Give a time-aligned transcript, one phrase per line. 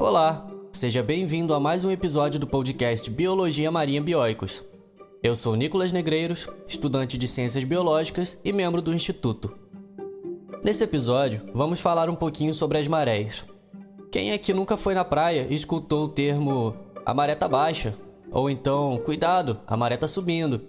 [0.00, 4.64] Olá, seja bem-vindo a mais um episódio do podcast Biologia Marinha Bioicos.
[5.22, 9.54] Eu sou Nicolas Negreiros, estudante de Ciências Biológicas e membro do Instituto.
[10.64, 13.44] Nesse episódio, vamos falar um pouquinho sobre as marés.
[14.10, 16.74] Quem aqui nunca foi na praia e escutou o termo
[17.04, 17.94] a maré tá baixa?
[18.32, 20.62] Ou então, cuidado, a maré tá subindo.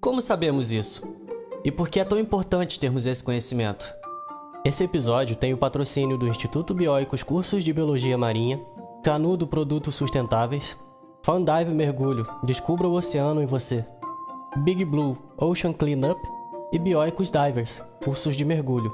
[0.00, 1.02] Como sabemos isso?
[1.64, 3.92] E por que é tão importante termos esse conhecimento?
[4.62, 8.60] Esse episódio tem o patrocínio do Instituto Bioicos Cursos de Biologia Marinha,
[9.02, 10.76] Canudo Produtos Sustentáveis,
[11.22, 13.86] Fundive Mergulho, Descubra o Oceano em Você,
[14.58, 16.20] Big Blue Ocean Cleanup
[16.74, 18.92] e Bioicos Divers, cursos de mergulho.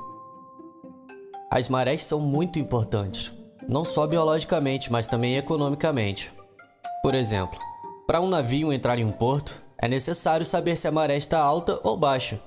[1.51, 3.33] As marés são muito importantes,
[3.69, 6.33] não só biologicamente, mas também economicamente.
[7.02, 7.59] Por exemplo,
[8.07, 11.80] para um navio entrar em um porto, é necessário saber se a maré está alta
[11.83, 12.41] ou baixa,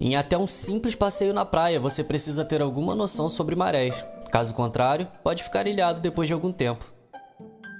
[0.00, 3.94] em até um simples passeio na praia, você precisa ter alguma noção sobre marés.
[4.30, 6.84] Caso contrário, pode ficar ilhado depois de algum tempo.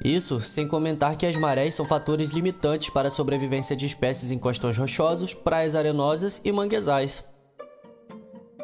[0.05, 4.39] Isso sem comentar que as marés são fatores limitantes para a sobrevivência de espécies em
[4.39, 7.25] costões rochosos, praias arenosas e manguezais.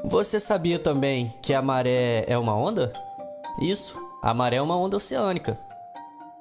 [0.05, 2.93] Você sabia também que a maré é uma onda?
[3.61, 5.59] Isso, a maré é uma onda oceânica.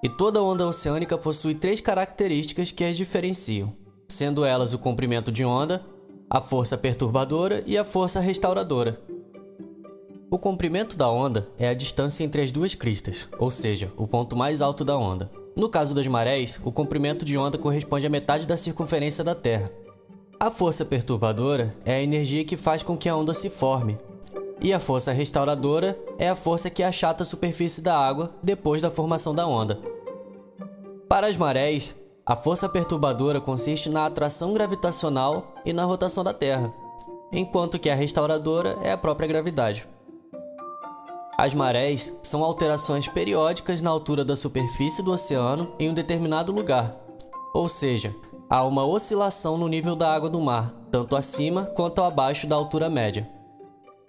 [0.03, 3.75] E toda onda oceânica possui três características que as diferenciam,
[4.09, 5.85] sendo elas o comprimento de onda,
[6.33, 9.01] a força perturbadora e a força restauradora.
[10.29, 14.33] O comprimento da onda é a distância entre as duas cristas, ou seja, o ponto
[14.33, 15.29] mais alto da onda.
[15.57, 19.73] No caso das marés, o comprimento de onda corresponde à metade da circunferência da Terra.
[20.39, 23.99] A força perturbadora é a energia que faz com que a onda se forme,
[24.61, 28.89] e a força restauradora é a força que achata a superfície da água depois da
[28.89, 29.81] formação da onda.
[31.09, 31.93] Para as marés,
[32.25, 36.71] a força perturbadora consiste na atração gravitacional e na rotação da Terra,
[37.31, 39.87] enquanto que a restauradora é a própria gravidade.
[41.37, 46.95] As marés são alterações periódicas na altura da superfície do oceano em um determinado lugar,
[47.53, 48.15] ou seja,
[48.47, 52.89] há uma oscilação no nível da água do mar, tanto acima quanto abaixo da altura
[52.89, 53.27] média.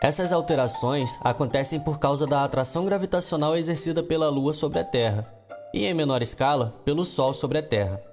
[0.03, 5.33] Essas alterações acontecem por causa da atração gravitacional exercida pela Lua sobre a Terra
[5.73, 8.12] e, em menor escala, pelo Sol sobre a Terra.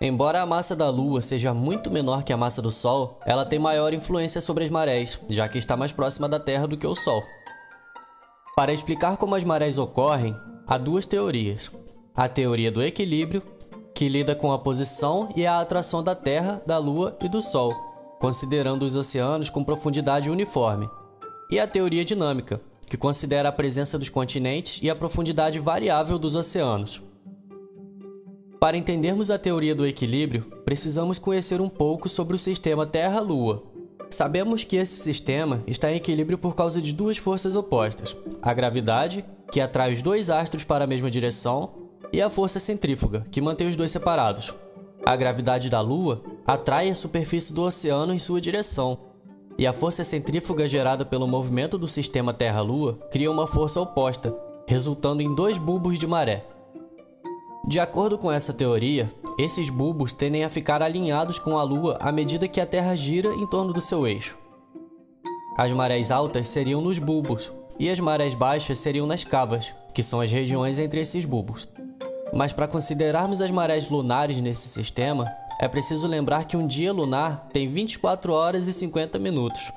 [0.00, 3.58] Embora a massa da Lua seja muito menor que a massa do Sol, ela tem
[3.58, 6.94] maior influência sobre as marés, já que está mais próxima da Terra do que o
[6.94, 7.22] Sol.
[8.56, 11.70] Para explicar como as marés ocorrem, há duas teorias.
[12.14, 13.42] A teoria do equilíbrio,
[13.94, 17.72] que lida com a posição e a atração da Terra, da Lua e do Sol,
[18.20, 20.88] considerando os oceanos com profundidade uniforme.
[21.50, 26.34] E a teoria dinâmica, que considera a presença dos continentes e a profundidade variável dos
[26.34, 27.00] oceanos.
[28.64, 33.62] Para entendermos a teoria do equilíbrio, precisamos conhecer um pouco sobre o sistema Terra-Lua.
[34.08, 39.22] Sabemos que esse sistema está em equilíbrio por causa de duas forças opostas: a gravidade,
[39.52, 41.74] que atrai os dois astros para a mesma direção,
[42.10, 44.54] e a força centrífuga, que mantém os dois separados.
[45.04, 48.96] A gravidade da Lua atrai a superfície do oceano em sua direção,
[49.58, 54.34] e a força centrífuga gerada pelo movimento do sistema Terra-Lua cria uma força oposta,
[54.66, 56.53] resultando em dois bulbos de maré.
[57.66, 62.12] De acordo com essa teoria, esses bulbos tendem a ficar alinhados com a Lua à
[62.12, 64.36] medida que a Terra gira em torno do seu eixo.
[65.56, 70.20] As marés altas seriam nos bulbos e as marés baixas seriam nas cavas, que são
[70.20, 71.66] as regiões entre esses bulbos.
[72.34, 77.48] Mas para considerarmos as marés lunares nesse sistema, é preciso lembrar que um dia lunar
[77.50, 79.72] tem 24 horas e 50 minutos.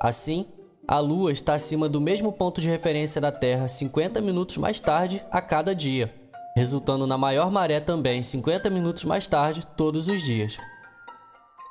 [0.00, 0.44] Assim,
[0.88, 5.22] a Lua está acima do mesmo ponto de referência da Terra 50 minutos mais tarde
[5.30, 6.12] a cada dia,
[6.54, 10.58] resultando na maior maré também 50 minutos mais tarde todos os dias.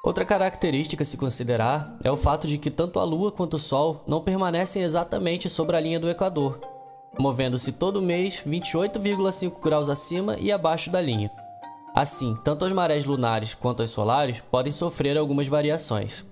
[0.03, 3.59] Outra característica a se considerar é o fato de que tanto a Lua quanto o
[3.59, 6.59] Sol não permanecem exatamente sobre a linha do Equador,
[7.19, 11.30] movendo-se todo mês 28,5 graus acima e abaixo da linha.
[11.94, 16.25] Assim, tanto as marés lunares quanto as solares podem sofrer algumas variações.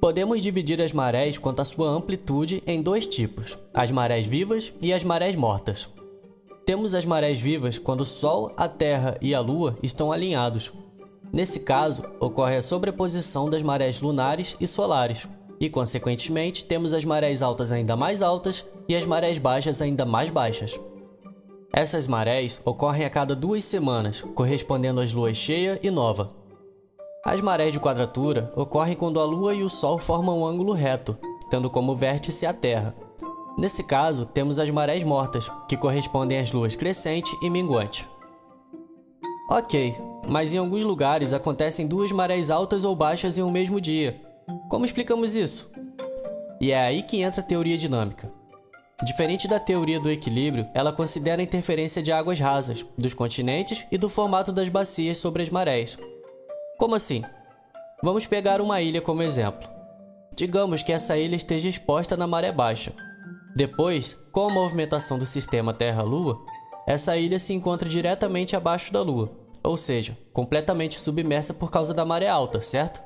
[0.00, 4.92] Podemos dividir as marés quanto à sua amplitude em dois tipos: as marés vivas e
[4.92, 5.88] as marés mortas.
[6.68, 10.70] Temos as marés vivas quando o Sol, a Terra e a Lua estão alinhados.
[11.32, 15.26] Nesse caso, ocorre a sobreposição das marés lunares e solares,
[15.58, 20.28] e, consequentemente, temos as marés altas ainda mais altas e as marés baixas ainda mais
[20.28, 20.78] baixas.
[21.72, 26.34] Essas marés ocorrem a cada duas semanas, correspondendo às luas cheia e nova.
[27.24, 31.16] As marés de quadratura ocorrem quando a Lua e o Sol formam um ângulo reto,
[31.48, 32.94] tendo como vértice a Terra.
[33.58, 38.08] Nesse caso, temos as marés mortas, que correspondem às luas crescente e minguante.
[39.50, 39.96] Ok,
[40.28, 44.22] mas em alguns lugares acontecem duas marés altas ou baixas em um mesmo dia.
[44.70, 45.68] Como explicamos isso?
[46.60, 48.32] E é aí que entra a teoria dinâmica.
[49.04, 53.98] Diferente da teoria do equilíbrio, ela considera a interferência de águas rasas, dos continentes e
[53.98, 55.98] do formato das bacias sobre as marés.
[56.78, 57.24] Como assim?
[58.04, 59.68] Vamos pegar uma ilha como exemplo.
[60.36, 62.92] Digamos que essa ilha esteja exposta na maré baixa.
[63.58, 66.40] Depois, com a movimentação do sistema Terra-Lua,
[66.86, 69.32] essa ilha se encontra diretamente abaixo da Lua,
[69.64, 73.02] ou seja, completamente submersa por causa da maré alta, certo?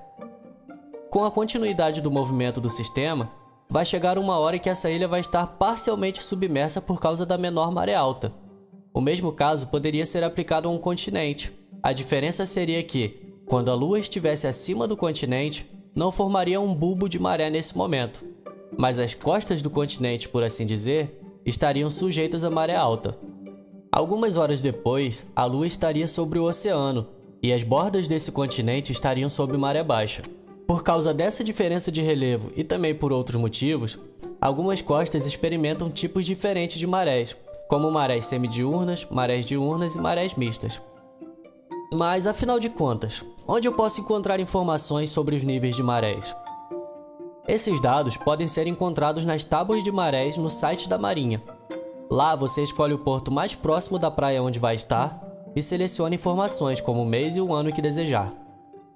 [1.08, 3.32] Com a continuidade do movimento do sistema,
[3.66, 7.38] vai chegar uma hora em que essa ilha vai estar parcialmente submersa por causa da
[7.38, 8.30] menor maré alta.
[8.92, 11.50] O mesmo caso poderia ser aplicado a um continente.
[11.82, 17.08] A diferença seria que, quando a Lua estivesse acima do continente, não formaria um bulbo
[17.08, 18.22] de maré nesse momento,
[18.76, 23.16] mas as costas do continente, por assim dizer, estariam sujeitas à maré alta.
[23.90, 27.06] Algumas horas depois, a Lua estaria sobre o oceano
[27.42, 30.22] e as bordas desse continente estariam sob maré baixa.
[30.66, 33.98] Por causa dessa diferença de relevo e também por outros motivos,
[34.40, 37.36] algumas costas experimentam tipos diferentes de marés,
[37.68, 40.80] como marés semidiurnas, marés diurnas e marés mistas.
[41.92, 46.34] Mas afinal de contas, onde eu posso encontrar informações sobre os níveis de marés?
[47.46, 51.42] Esses dados podem ser encontrados nas tábuas de marés no site da Marinha,
[52.14, 55.18] Lá você escolhe o porto mais próximo da praia onde vai estar
[55.56, 58.34] e seleciona informações como o mês e o ano que desejar.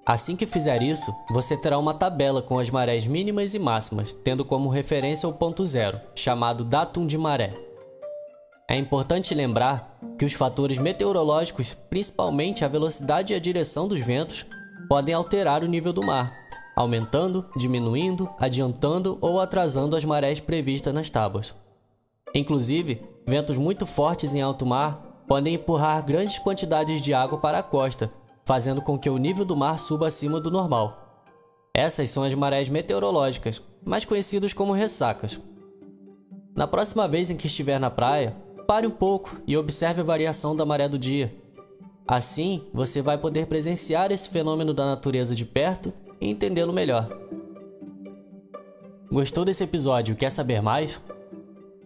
[0.05, 4.45] Assim que fizer isso, você terá uma tabela com as marés mínimas e máximas, tendo
[4.45, 7.55] como referência o ponto zero, chamado datum de maré.
[8.69, 14.45] É importante lembrar que os fatores meteorológicos, principalmente a velocidade e a direção dos ventos,
[14.87, 16.31] podem alterar o nível do mar,
[16.77, 21.55] aumentando, diminuindo, adiantando ou atrasando as marés previstas nas tábuas.
[22.35, 27.63] Inclusive, ventos muito fortes em alto mar podem empurrar grandes quantidades de água para a
[27.63, 28.11] costa,
[28.45, 31.25] fazendo com que o nível do mar suba acima do normal.
[31.73, 35.39] Essas são as marés meteorológicas, mais conhecidas como ressacas.
[36.55, 38.35] Na próxima vez em que estiver na praia,
[38.67, 41.35] pare um pouco e observe a variação da maré do dia.
[42.07, 47.09] Assim, você vai poder presenciar esse fenômeno da natureza de perto e entendê-lo melhor.
[49.11, 50.99] Gostou desse episódio e quer saber mais?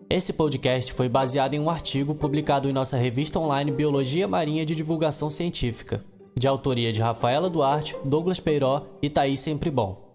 [0.09, 4.75] Esse podcast foi baseado em um artigo publicado em nossa revista online Biologia Marinha de
[4.75, 6.03] Divulgação Científica,
[6.37, 10.11] de autoria de Rafaela Duarte, Douglas Peiró e Thaís Sempre Bom.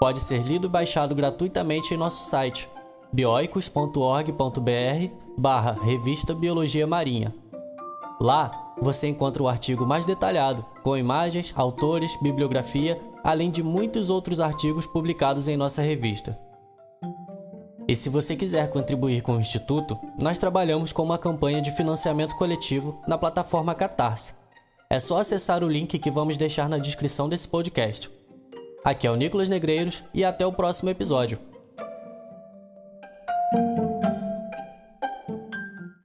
[0.00, 2.68] Pode ser lido e baixado gratuitamente em nosso site
[3.12, 5.08] bioicos.org.br
[5.38, 7.34] barra Revista Biologia Marinha.
[8.20, 14.38] Lá, você encontra o artigo mais detalhado, com imagens, autores, bibliografia, além de muitos outros
[14.38, 16.38] artigos publicados em nossa revista.
[17.88, 22.36] E se você quiser contribuir com o Instituto, nós trabalhamos com uma campanha de financiamento
[22.36, 24.34] coletivo na plataforma Catarse.
[24.90, 28.10] É só acessar o link que vamos deixar na descrição desse podcast.
[28.84, 31.38] Aqui é o Nicolas Negreiros e até o próximo episódio.